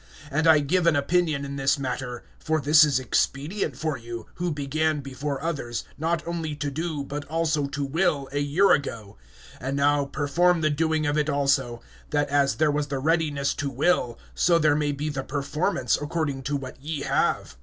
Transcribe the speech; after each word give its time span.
(10)And 0.31 0.47
I 0.47 0.57
give 0.61 0.87
an 0.87 0.95
opinion 0.95 1.45
in 1.45 1.57
this 1.57 1.77
matter; 1.77 2.23
for 2.39 2.59
this 2.59 2.83
is 2.83 2.99
expedient 2.99 3.77
for 3.77 3.97
you, 3.99 4.25
who 4.33 4.49
began 4.51 4.99
before 5.01 5.39
others, 5.43 5.83
not 5.95 6.27
only 6.27 6.55
to 6.55 6.71
do, 6.71 7.03
but 7.03 7.23
also 7.25 7.67
to 7.67 7.83
will, 7.85 8.27
a 8.31 8.39
year 8.39 8.71
ago. 8.71 9.17
(11)And 9.61 9.75
now 9.75 10.05
perform 10.05 10.61
the 10.61 10.71
doing 10.71 11.05
of 11.05 11.19
it 11.19 11.29
also; 11.29 11.83
that 12.09 12.29
as 12.29 12.55
there 12.55 12.71
was 12.71 12.87
the 12.87 12.97
readiness 12.97 13.53
to 13.53 13.69
will, 13.69 14.17
so 14.33 14.57
there 14.57 14.75
may 14.75 14.91
be 14.91 15.09
the 15.09 15.23
performance 15.23 15.95
according 16.01 16.41
to 16.41 16.55
what 16.55 16.81
ye 16.81 17.01
have. 17.03 17.55